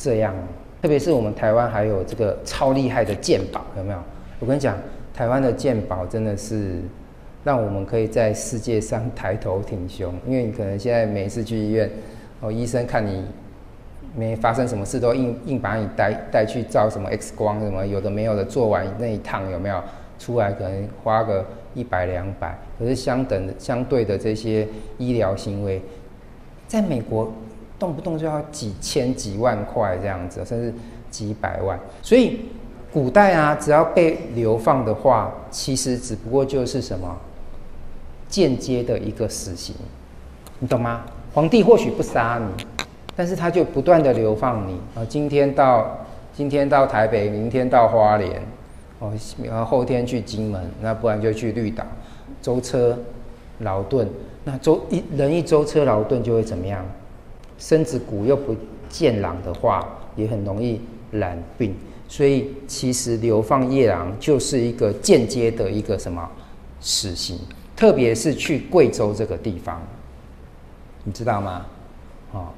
[0.00, 0.32] 这样，
[0.80, 3.98] 特别是我们台湾还有这个超厉害的健保，有没有？
[4.38, 4.78] 我跟你讲，
[5.12, 6.80] 台湾的健保真的是
[7.44, 10.14] 让我们可以在世界上抬头挺胸。
[10.26, 11.90] 因为你可能现在每次去医院，
[12.40, 13.24] 哦，医生看你
[14.14, 19.82] 没发生什么事，都硬硬把你带带去照什么 X 光什么有的没有的，做完那一趟有没有
[20.18, 24.66] 出来可能花个一百两百，可是相等的相对的这些
[24.98, 25.80] 医疗行为，
[26.66, 27.32] 在美国
[27.78, 30.74] 动不动就要几千几万块这样子，甚至
[31.10, 32.40] 几百万，所以。
[32.90, 37.14] 古代啊，只要被流放的话，其实只不过就是什么
[38.28, 39.74] 间接的一个死刑，
[40.58, 41.04] 你懂吗？
[41.32, 42.64] 皇帝或许不杀你，
[43.14, 45.04] 但是他就不断的流放你啊。
[45.08, 45.98] 今天到
[46.34, 48.42] 今天到台北，明天到花莲，
[48.98, 49.12] 哦，
[49.42, 51.84] 然后后天去金门，那不然就去绿岛，
[52.42, 52.98] 舟车
[53.60, 54.08] 劳顿。
[54.44, 56.84] 那舟一人一舟车劳顿就会怎么样？
[57.58, 58.54] 身子骨又不
[58.88, 59.86] 健朗的话，
[60.16, 61.74] 也很容易染病。
[62.08, 66.26] 所以，其实流放夜郎就是一个间接的一个什么
[66.80, 67.38] 死刑，
[67.78, 69.80] 特别是去贵州这个地方，
[71.04, 71.64] 你知道吗？
[72.32, 72.48] 哦，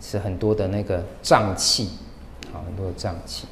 [0.00, 1.90] 是很多的那个瘴气，
[2.52, 3.48] 啊，很多的瘴气。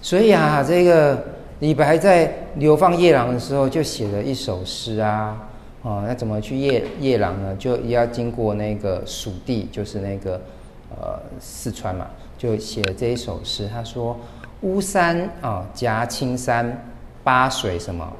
[0.00, 1.22] 所以啊，这个
[1.60, 5.36] 李白在流放夜郎的时候就写了一首诗啊，
[5.82, 7.54] 哦，那怎么去夜夜郎呢？
[7.56, 10.40] 就要经过那个蜀地，就是那个
[10.88, 12.06] 呃四川嘛，
[12.38, 14.18] 就写了这一首诗，他说。
[14.62, 16.86] 巫山啊，夹青山，
[17.24, 18.12] 巴水什么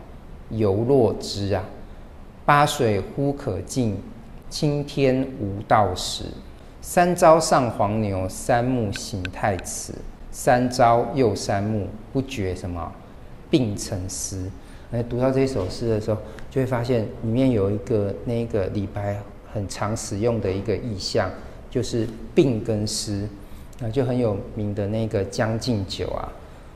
[0.51, 1.63] 游若织啊？
[2.45, 3.97] 八水忽可尽，
[4.51, 6.25] 青天无道时。
[6.81, 9.93] 三朝上黄牛，三暮行太迟。
[10.33, 12.93] 三朝又三暮，不觉什么
[13.49, 14.51] 病成诗。
[14.91, 16.19] 哎，读到这首诗的时候，
[16.51, 19.17] 就会发现里面有一个那个李白
[19.53, 21.31] 很常使用的一个意象，
[21.71, 23.29] 就是病跟诗。
[23.79, 26.29] 那就很有名的那个《将进酒》啊，“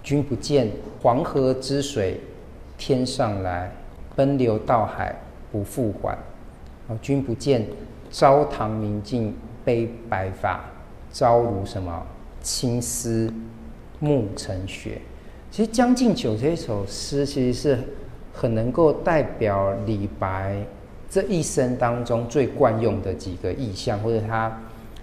[0.03, 0.71] 君不见
[1.03, 2.21] 黄河之水
[2.79, 3.73] 天上来，
[4.15, 5.15] 奔流到海
[5.51, 6.17] 不复还。”
[6.89, 7.67] 啊，“君不见
[8.11, 10.65] 朝堂明镜悲白发，
[11.13, 12.07] 朝如什么
[12.41, 13.33] 青丝
[13.99, 15.01] 暮成雪。”
[15.51, 17.79] 其实《将进酒》这一首诗其实是
[18.33, 20.57] 很能够代表李白
[21.09, 24.55] 这一生当中最惯用的几个意象，或者他。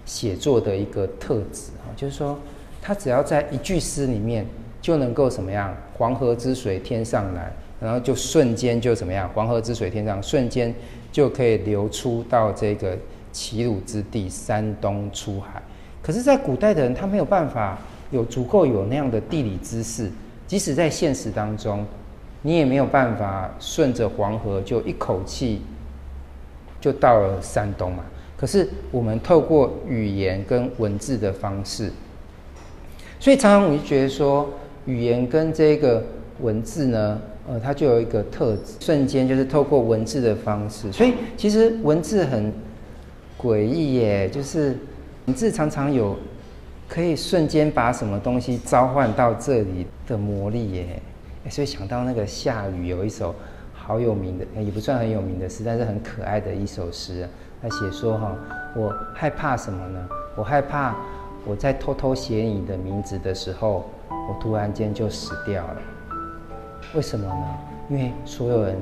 [0.06, 2.38] 写作的一个特质啊，就是说，
[2.82, 4.45] 他只要在一句诗里面
[4.82, 5.73] 就能够什么样？
[5.97, 7.49] 黄河之水天上来，
[7.84, 9.30] 然后就瞬间就怎么样？
[9.34, 10.74] 黄河之水天上，瞬间
[11.12, 12.98] 就可以流出到这个
[13.34, 15.62] 齐鲁之地，山东出海。
[16.02, 17.78] 可是，在古代的人，他没有办法
[18.10, 20.10] 有足够有那样的地理知识，
[20.48, 21.86] 即使在现实当中，
[22.41, 25.62] 你也没有办法顺着黄河就一口气
[26.80, 28.04] 就到了山东嘛。
[28.38, 31.91] 可是我们透过语言跟文字的方式，
[33.19, 34.50] 所以常常我就觉得说，
[34.86, 36.04] 语言跟这个
[36.41, 40.91] 文字呢，呃，它就有一个特质，瞬间就是透过文字的方式。
[40.91, 42.51] 所以其实文字很
[43.38, 44.77] 诡异耶，就是
[45.25, 46.15] 文字常常有
[46.88, 51.01] 可以瞬间把什么东西召唤到这里的魔力耶。
[51.49, 53.36] 所以想到那个夏雨有一首
[53.73, 57.27] 好有名的，也不算很有名的诗，但是很可爱的一首诗。
[57.62, 58.34] 他写说：“哈，
[58.75, 60.08] 我害怕什么呢？
[60.38, 60.95] 我害怕
[61.45, 65.82] 我在偷偷写你的名字的时候，我突然间就死掉了。
[66.93, 67.58] 为什么呢？
[67.89, 68.77] 因为所有人，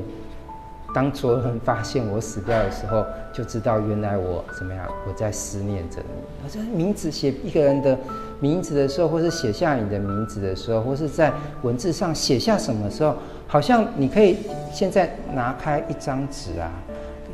[0.93, 4.85] 当所有人发现我死掉的时候，就知道原来我怎么样？
[5.07, 6.43] 我在思念着你。
[6.43, 7.97] 而这名字写一个人的
[8.39, 13.15] 名字的时候，或是写下你的名字的时候，或是在文字上写下什么时候，
[13.47, 14.37] 好像你可以
[14.71, 16.71] 现在拿开一张纸啊。”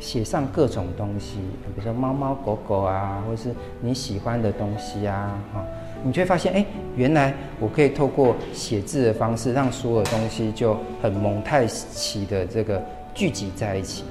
[0.00, 5.64] 写上各种东西，比如说猫猫狗狗啊，或是你喜欢的东西啊，哈，
[6.04, 6.64] 你就会发现，哎，
[6.96, 12.82] 原来我可以透过写字的方式，让所有东西就很蒙太奇的这个
[13.14, 14.04] 聚集在一起。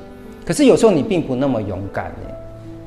[0.45, 2.33] 可是有时候你并不那么勇敢呢，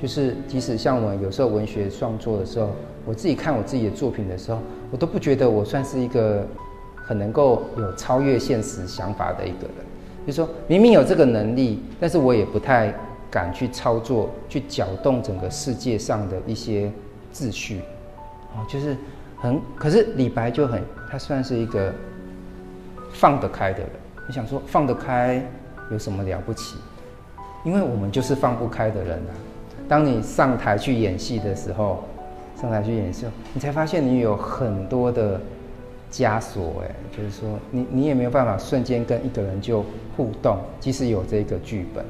[0.00, 2.70] 就是即使像我有时候文学创作的时候，
[3.04, 4.58] 我自己看我自己的作品的时候，
[4.90, 6.46] 我都不觉得我算是一个
[6.96, 9.76] 很能够有超越现实想法的一个人。
[10.26, 12.94] 就是说明明有这个能力，但是我也不太
[13.30, 16.90] 敢去操作，去搅动整个世界上的一些
[17.32, 17.80] 秩序，
[18.54, 18.96] 哦，就是
[19.38, 21.92] 很，可是李白就很，他算是一个
[23.12, 23.88] 放得开的人。
[24.26, 25.42] 你想说放得开
[25.90, 26.76] 有什么了不起？
[27.64, 29.32] 因为我们就是放不开的人啊。
[29.88, 32.04] 当你上台去演戏的时候，
[32.56, 35.40] 上台去演戏，你才发现你有很多的。
[36.12, 39.84] 枷锁，哎，就是说，你你也没有办法瞬间跟一个人就
[40.16, 42.04] 互动，即使有这个剧本，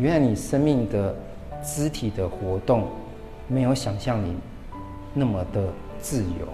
[0.00, 1.14] 原来你生命的
[1.62, 2.88] 肢体的活动
[3.46, 4.34] 没有想象你
[5.14, 5.62] 那么的
[6.00, 6.46] 自由，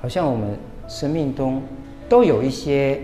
[0.00, 0.56] 好像我们
[0.88, 1.60] 生命中
[2.08, 3.00] 都有一些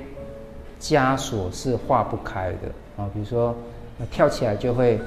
[0.80, 3.54] 枷锁是化不开的啊，比如说
[4.10, 5.00] 跳起来就会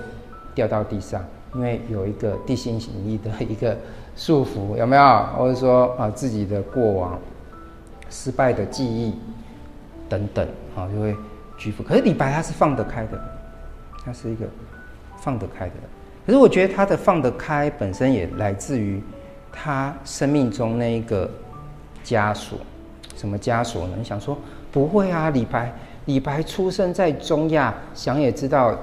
[0.54, 3.78] 掉到地上，因为有一个地心引力的一个
[4.18, 5.24] 束缚，有没有？
[5.38, 7.18] 或者说啊，自己的过往
[8.10, 9.14] 失败的记忆
[10.10, 11.16] 等等啊，就会
[11.58, 11.84] 拘束。
[11.84, 13.22] 可是李白他是放得开的，
[14.04, 14.46] 他是一个
[15.20, 15.74] 放得开的。
[16.26, 19.02] 可是我觉得他的放得开本身也来自于
[19.56, 21.30] 他生命中那一个
[22.04, 22.60] 枷锁。
[23.16, 23.94] 什么枷锁呢？
[23.98, 24.38] 你想说
[24.72, 25.30] 不会啊？
[25.30, 25.74] 李白，
[26.06, 28.78] 李白出生在中亚，想也知道，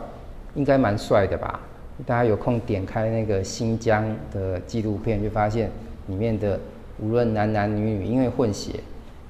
[0.55, 1.61] 应该蛮帅的吧？
[2.07, 5.71] 大家有空点开那个新疆的纪录片，就发现
[6.07, 6.59] 里面的
[6.99, 8.81] 无论男男女女，因为混血，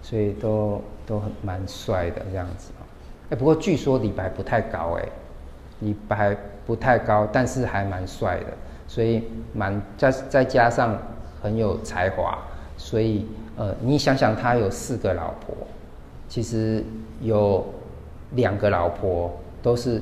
[0.00, 2.86] 所以都都很蛮帅的这样子啊。
[3.30, 5.08] 哎，不过据说李白不太高哎，
[5.80, 8.46] 李白不太高，但是还蛮帅的，
[8.86, 10.96] 所以蛮再再加上
[11.42, 12.38] 很有才华，
[12.78, 13.26] 所以。
[13.54, 15.54] 呃，你想想，他有四个老婆，
[16.26, 16.82] 其实
[17.20, 17.62] 有
[18.30, 19.30] 两个老婆
[19.62, 20.00] 都是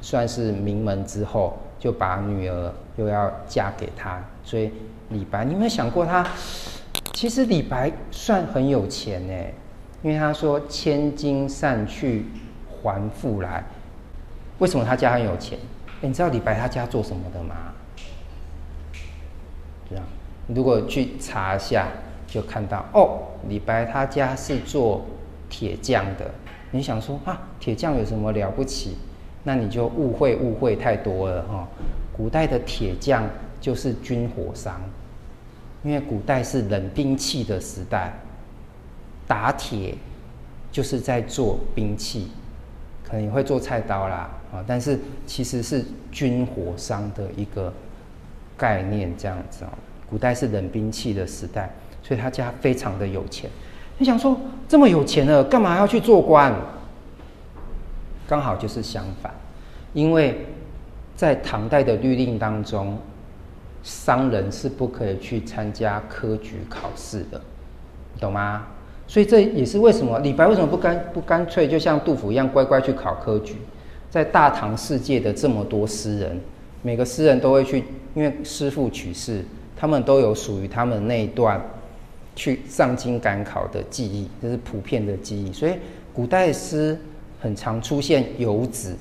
[0.00, 4.22] 算是名门之后，就把女儿又要嫁给他。
[4.44, 4.70] 所以
[5.08, 6.24] 李白，你有没有想过他？
[7.12, 9.34] 其实李白算很有钱呢，
[10.02, 12.26] 因为他说“千金散去
[12.70, 13.64] 还复来”。
[14.60, 15.58] 为什么他家很有钱？
[16.00, 17.74] 你知道李白他家做什么的吗？
[20.54, 21.88] 如果去查一下。
[22.24, 25.04] 就看到哦，李白他家是做
[25.50, 26.30] 铁匠的。
[26.70, 28.96] 你想说啊，铁匠有什么了不起？
[29.44, 31.68] 那你就误会误会太多了哈、哦。
[32.16, 33.28] 古代的铁匠
[33.60, 34.80] 就是军火商，
[35.82, 38.14] 因为古代是冷兵器的时代，
[39.28, 39.94] 打铁
[40.70, 42.28] 就是在做兵器，
[43.04, 47.70] 可能也会做菜刀啦啊，但是其实是军火商的一个
[48.56, 49.68] 概念这样子哦。
[50.12, 51.74] 古代是冷兵器的时代。
[52.04, 53.48] 所以他家非常的有钱，
[53.96, 54.36] 你想说
[54.68, 56.52] 这么有钱了，干嘛要去做官？
[58.26, 59.32] 刚好就是相反，
[59.92, 60.44] 因为
[61.14, 62.98] 在唐代的律令当中，
[63.84, 67.40] 商人是不可以去参加科举考试的，
[68.18, 68.66] 懂吗？
[69.06, 73.54] 所以这也是为什么李白为什么不干不干脆就像杜甫一样乖乖去考科举？
[74.10, 76.40] 在大唐世界的这么多诗人，
[76.82, 79.44] 每个诗人都会去，因为诗赋取士，
[79.82, 81.60] 他们都有属于他们那一段。
[82.34, 85.52] 去上京赶考的记忆，这是普遍的记忆。
[85.52, 85.74] 所以
[86.14, 86.98] 古代诗
[87.38, 88.96] 很常出现游子，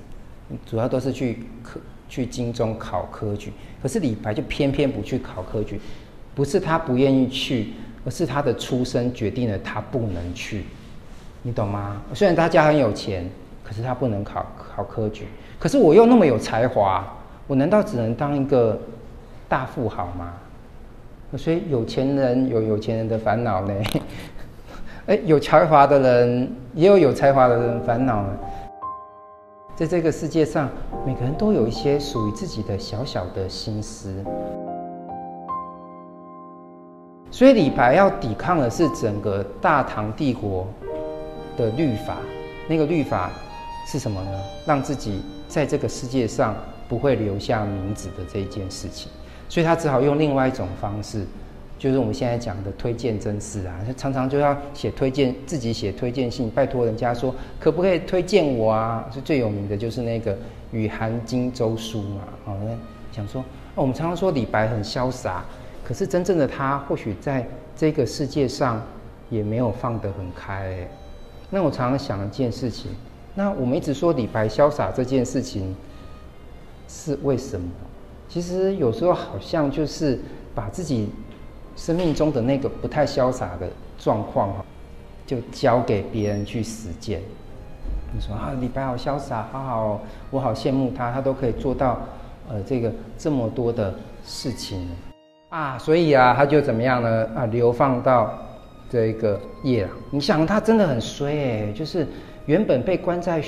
[0.66, 3.54] 主要都是去科去京中考科举。
[3.82, 5.80] 可是李白就偏偏不去考科举，
[6.36, 7.70] 不是他不愿意去，
[8.04, 10.66] 而是他的出身决定了他不能去。
[11.42, 12.02] 你懂吗？
[12.14, 13.26] 虽然他家很有钱，
[13.64, 15.24] 可是他不能考考科举。
[15.58, 17.08] 可是我又那么有才华，
[17.48, 18.78] 我难道只能当一个
[19.48, 20.34] 大富豪吗？
[21.38, 23.74] 所以有钱人有有钱人的烦恼呢，
[25.08, 28.30] 哎，有才华的人也有有才华的人烦恼呢。
[29.76, 30.70] 在这个世界上，
[31.06, 34.14] 每个人都有一些属于自己的小小的心思。
[37.32, 40.68] 所以李白要抵抗的是整个大唐帝国
[41.56, 42.18] 的律法，
[42.68, 43.32] 那个律法
[43.88, 44.40] 是什么呢？
[44.66, 46.54] 让自己在这个世界上
[46.90, 49.10] 不会留下名字的这一件事情。
[49.52, 51.26] 所以他只好用另外一种方式，
[51.78, 59.06] 就是我们现在讲的推荐真事啊，他常常就要写推荐，自己写推荐信，拜托人家说可不可以推荐我啊？
[59.14, 60.34] 是最有名的就是那个
[60.72, 62.22] 《与韩荆州书》嘛。
[62.46, 62.72] 好，那
[63.14, 63.42] 想说，
[63.76, 65.44] 哦我们常常说李白很潇洒，
[65.84, 68.82] 可是真正的他或许在这个世界上
[69.30, 70.88] 也没有放得很开。
[71.50, 72.90] 那我常常想一件事情，
[73.36, 75.76] 那我们一直说李白潇洒这件事情
[76.88, 77.70] 是为什么？
[78.32, 80.18] 其实有时候好像就是
[80.56, 81.10] 把自己
[81.76, 83.68] 生命中的那个不太潇洒的
[84.00, 84.66] 状况哈，
[85.28, 87.20] 就交给别人去实践。
[88.14, 92.00] 你说啊，李白好潇洒，好好，我好羡慕他，他都可以做到
[92.48, 93.94] 呃这个这么多的
[94.26, 94.88] 事情
[95.50, 97.28] 啊，所以啊，他就怎么样呢？
[97.36, 98.34] 啊，流放到
[98.90, 99.92] 这个夜郎。
[100.10, 102.08] 你想他真的很衰哎，就是
[102.46, 103.44] 原本被关在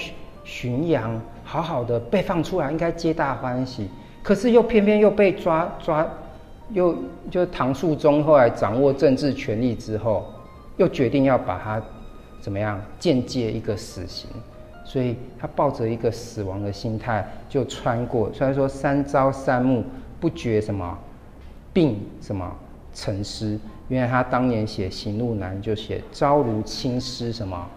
[0.45, 3.87] 浔阳，好好的被放出来，应该皆大欢喜。
[4.23, 6.07] 可是又偏偏又被抓抓，
[6.69, 6.97] 又
[7.29, 10.25] 就唐肃宗后来掌握政治权力之后，
[10.77, 11.81] 又决定要把他
[12.39, 14.29] 怎么样间接一个死刑，
[14.85, 18.31] 所以他抱着一个死亡的心态就穿过。
[18.33, 19.83] 虽然说三朝三暮
[20.21, 20.97] 不觉什么
[21.73, 22.49] 病什么
[22.93, 23.59] 成诗，
[23.89, 27.69] 因为他当年写《行路难》就写朝如青丝什么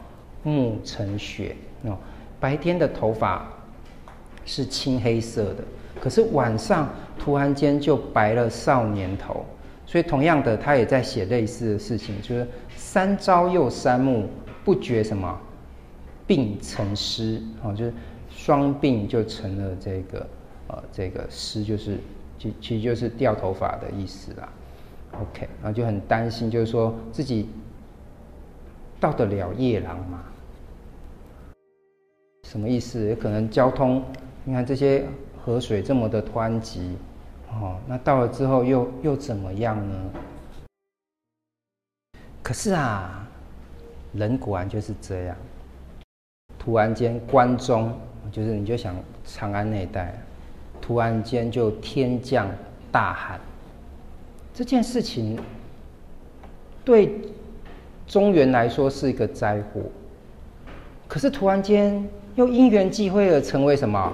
[0.45, 1.99] 暮成雪哦，
[2.39, 3.45] 白天的头发
[4.45, 5.65] 是青黑色的。
[6.01, 6.89] 可是晚上
[7.19, 9.45] 突然间就白了少年头，
[9.85, 14.29] 所以同样的，他也在写类似的事情，就是三朝又三暮，
[14.65, 15.41] 不觉什么
[16.27, 17.93] 病成诗，哦，就是
[18.31, 20.27] 双病就成了这个
[20.69, 21.99] 呃这个诗，就是
[22.39, 24.49] 其其实就是掉头发的意思啦。
[25.13, 27.49] OK，然后就很担心，就是说自己
[29.01, 30.23] 到得了夜郎吗？
[32.49, 33.15] 什么意思？
[33.17, 34.03] 可能交通，
[34.45, 35.05] 你看这些
[35.47, 36.97] 河水这么的湍急，
[37.53, 40.11] 哦，那到了之后又又怎么样呢？
[42.43, 43.25] 可是啊，
[44.13, 45.37] 人果然就是这样。
[46.59, 47.97] 突然间，关中
[48.33, 50.21] 就是你就想长安那一带，
[50.81, 52.51] 突然间就天降
[52.91, 53.39] 大旱。
[54.53, 55.39] 这件事情
[56.85, 57.21] 对
[58.05, 59.81] 中原来说是一个灾祸，
[61.07, 64.13] 可是突然间又因缘际会而成为什么？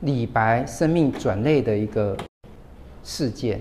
[0.00, 2.16] 李白生命转类的一个
[3.02, 3.60] 事件。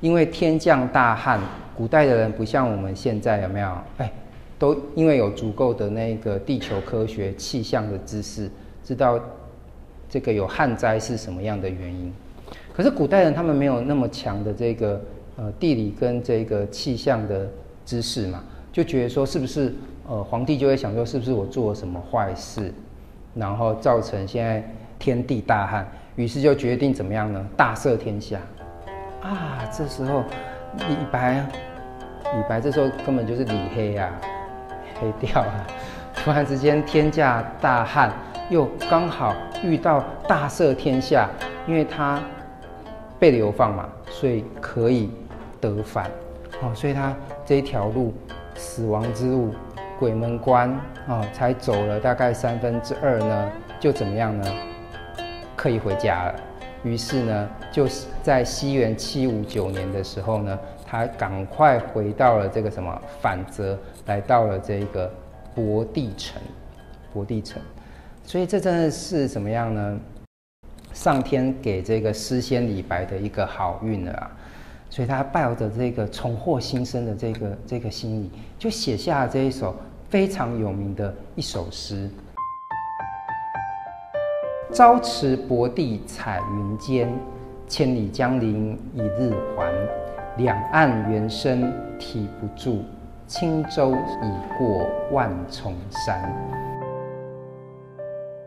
[0.00, 1.40] 因为天降大旱，
[1.76, 3.76] 古代的人不像我们现在有没有？
[3.98, 4.12] 哎，
[4.58, 8.50] 都因为有足够的那个地球科学气象的知识，
[8.84, 9.20] 知道
[10.08, 12.12] 这个有旱灾是什么样的原因。
[12.72, 15.00] 可是古代人他们没有那么强的这个。
[15.40, 17.48] 呃，地理跟这个气象的
[17.86, 19.72] 知识嘛，就觉得说是不是
[20.08, 22.74] 呃，皇帝就会想说是不是我做了什么坏事，
[23.36, 24.68] 然后造成现在
[24.98, 25.86] 天地大旱，
[26.16, 27.44] 于是就决定怎么样呢？
[27.56, 28.38] 大赦天下
[29.22, 29.58] 啊！
[29.72, 30.24] 这时候
[30.76, 31.46] 李白，
[32.24, 34.10] 李白这时候根本就是李黑啊，
[35.00, 35.66] 黑掉了。
[36.14, 38.12] 突然之间天降大旱，
[38.50, 41.28] 又刚好遇到大赦天下，
[41.66, 42.20] 因为他
[43.18, 45.10] 被流放嘛，所以可以。
[45.60, 46.08] 得返，
[46.62, 47.12] 哦，所以他
[47.44, 48.14] 这一条路，
[48.54, 49.52] 死亡之路，
[49.98, 50.70] 鬼门关，
[51.08, 54.44] 哦，才走了大概三分之二呢，就怎么样呢？
[55.58, 56.34] 可以回家了。
[56.84, 57.88] 于是呢，就
[58.22, 60.56] 在西元七五九年的时候呢，
[60.86, 65.12] 他赶快回到了这个什么反泽，来到了这个
[65.56, 66.40] 博地城，
[67.12, 67.60] 博地城。
[68.24, 69.98] 所以这真的是怎么样呢？
[70.94, 74.30] 上天给这个诗仙李白的一个好运了啊！
[74.88, 79.76] 所以他抱着这个重获新生的这个这个心理，就写下了这一首
[80.08, 82.08] 非常有名的一首诗
[84.70, 87.10] ：“朝辞薄地彩云间，
[87.66, 89.72] 千里江陵一日还。
[90.36, 92.84] 两岸猿声啼不住，
[93.26, 96.22] 轻舟已过万重山。”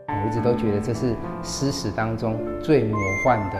[0.06, 3.56] 我一直都觉得这是诗史当中最魔幻的。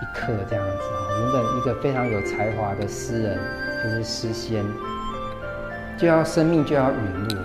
[0.00, 3.38] 一刻这样子啊，原本一个非常有才华的诗人，
[3.82, 4.64] 就是诗仙，
[5.98, 7.38] 就要生命就要陨落，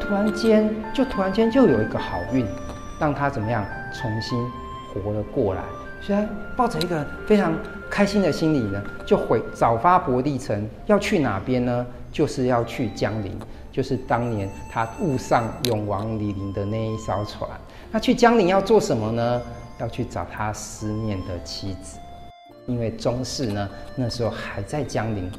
[0.00, 2.44] 突然间就突然间就有一个好运，
[3.00, 4.38] 让他怎么样重新
[4.92, 5.64] 活了过来。
[6.00, 6.18] 所以
[6.56, 7.52] 抱着一个非常
[7.90, 11.86] 开心的心理呢，就回早发博地城，要去哪边呢？
[12.12, 13.38] 就是要去江陵，
[13.70, 17.48] 就是当年他误上永王李璘的那一艘船。
[17.92, 19.42] 那去江陵要做什么呢？
[19.78, 21.98] 要去找他思念的妻子，
[22.66, 25.30] 因为宗室呢那时候还在江陵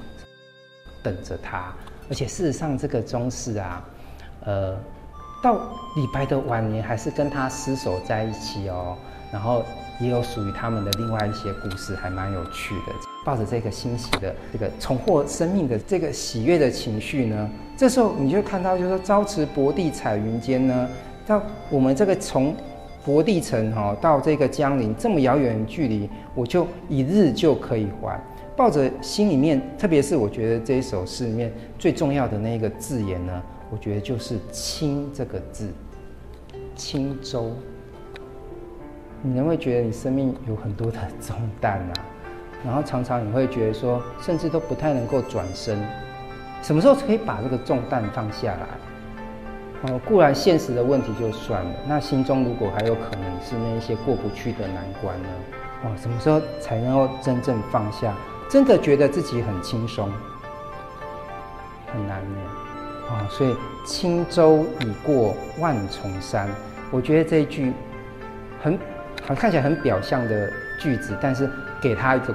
[1.04, 1.74] 等着他，
[2.10, 3.86] 而且事实上这个宗室啊，
[4.46, 4.76] 呃，
[5.42, 5.60] 到
[5.96, 8.96] 李白的晚年还是跟他厮守在一起哦，
[9.32, 9.64] 然后
[10.00, 12.94] 也有属于他们的另外一些故事，还蛮有趣的。
[13.26, 20.88] 抱着这个欣喜的这个重获生命的这个喜悦的情绪呢，这时候你就看到，就是说朝辞薄地彩云间呢，
[21.26, 22.56] 到我们这个从。
[23.04, 28.24] 薄地城哈，到这个江陵这么遥远的距离，我就一日就可以还。
[28.56, 35.70] 抱着心里面，特别是我觉得这一首诗里面最重要的那个字眼呢，我觉得就是“轻”这个字，
[36.76, 37.54] 轻舟。
[39.24, 41.94] 你能会觉得你生命有很多的重担啊，
[42.66, 45.80] 然后常常你会觉得说，甚至都不太能够转身。
[46.62, 48.68] 什么时候可以把这个重担放下来？
[49.94, 55.30] 哦，固然现实的问题就算了，那心中如果还有可能是那一些过不去的难关呢？
[55.86, 58.14] 哦，什么时候才能够真正放下？
[58.50, 60.12] 真的觉得自己很轻松，
[61.88, 62.38] 很难呢。
[63.12, 63.54] 哦，所以
[63.86, 66.48] 轻舟已过万重山，
[66.90, 67.74] 我觉得这一句
[68.62, 68.80] 很
[69.28, 70.50] 很看起来很表象的
[70.80, 71.50] 句子，但是
[71.82, 72.34] 给他一个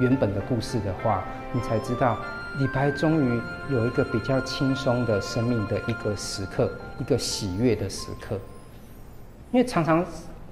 [0.00, 2.18] 原本的故事的话，你才知道。
[2.58, 3.40] 李白终于
[3.70, 8.36] 有一个比较轻松的生命的一个时刻，一个喜悦的时刻。
[9.52, 10.04] 因为常常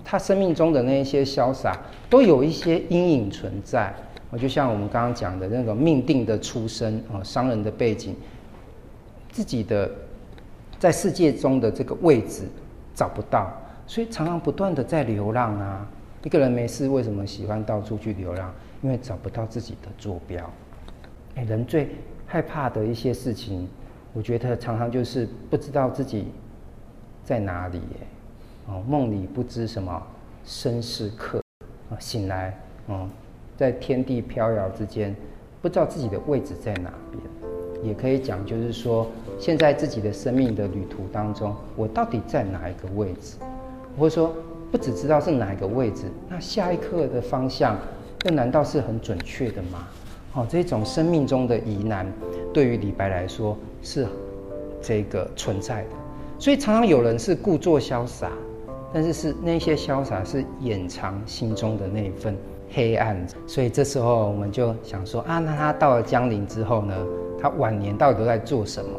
[0.05, 1.77] 他生命中的那一些潇洒，
[2.09, 3.93] 都有一些阴影存在。
[4.31, 8.15] 我就像我们刚刚讲的那个命定的出身啊，商人的背景，
[9.31, 9.91] 自己的
[10.79, 12.45] 在世界中的这个位置
[12.95, 13.53] 找不到，
[13.87, 15.87] 所以常常不断的在流浪啊。
[16.25, 18.53] 一个人没事为什么喜欢到处去流浪？
[18.83, 20.51] 因为找不到自己的坐标。
[21.37, 21.89] 哎人最
[22.27, 23.69] 害怕的一些事情，
[24.13, 26.27] 我觉得常常就是不知道自己
[27.25, 28.07] 在哪里耶。
[28.67, 30.03] 哦，梦里不知什么
[30.45, 31.41] 身是客，
[31.91, 33.09] 啊，醒来，哦，
[33.57, 35.15] 在天地飘摇之间，
[35.63, 37.23] 不知道自己的位置在哪边，
[37.83, 39.07] 也可以讲，就是说，
[39.39, 43.37] 现在自己的生命的旅途当中，我到底在哪一个位置？
[43.99, 44.33] 或者说，
[44.71, 47.77] 不只知道是哪一个位置，那下一刻的方向，
[48.25, 49.89] 又难道是很准确的吗？
[50.35, 52.07] 哦，这种生命中的疑难，
[52.53, 54.07] 对于李白来说是
[54.81, 55.91] 这个存在的，
[56.39, 58.31] 所以常常有人是故作潇洒。
[58.91, 62.35] 但是是那些潇洒是掩藏心中的那一份
[62.71, 66.95] 黑暗，所以这时候我们就想说啊，那他到了江陵之后呢，
[67.41, 68.91] 他晚年到底都在做什么？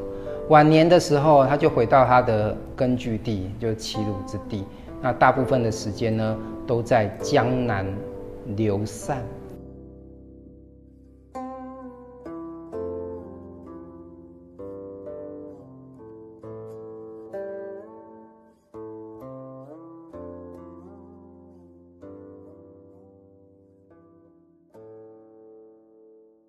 [0.50, 4.66] 晚年的时候，他就回到他的根据地，就是齐鲁之地。
[5.02, 7.86] 那大部分的时间呢，都在江南
[8.58, 9.24] 流散